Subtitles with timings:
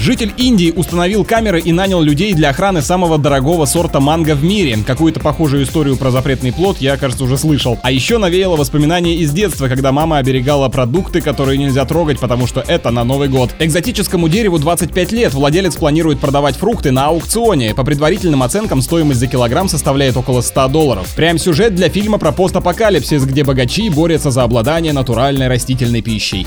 [0.00, 4.78] Житель Индии установил камеры и нанял людей для охраны самого дорогого сорта манго в мире.
[4.86, 7.78] Какую-то похожую историю про запретный плод я, кажется, уже слышал.
[7.82, 12.60] А еще навеяло воспоминания из детства, когда мама оберегала продукты, которые нельзя трогать, потому что
[12.60, 13.50] это на Новый год.
[13.58, 15.34] Экзотическому дереву 25 лет.
[15.34, 17.74] Владелец планирует продавать фрукты на аукционе.
[17.74, 21.08] По предварительным оценкам стоимость за килограмм составляет около 100 долларов.
[21.16, 26.46] Прям сюжет для фильма про постапокалипсис, где богачи борются за обладание натуральной растительной пищей.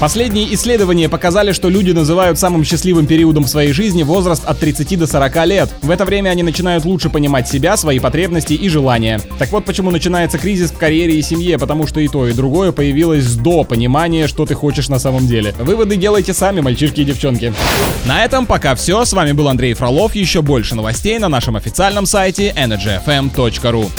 [0.00, 4.60] Последние исследования показали, что люди называют самым счастливым счастливым периодом в своей жизни возраст от
[4.60, 5.68] 30 до 40 лет.
[5.82, 9.20] В это время они начинают лучше понимать себя, свои потребности и желания.
[9.38, 12.72] Так вот почему начинается кризис в карьере и семье, потому что и то, и другое
[12.72, 15.54] появилось до понимания, что ты хочешь на самом деле.
[15.58, 17.52] Выводы делайте сами, мальчишки и девчонки.
[18.06, 19.04] На этом пока все.
[19.04, 20.14] С вами был Андрей Фролов.
[20.14, 23.90] Еще больше новостей на нашем официальном сайте energyfm.ru.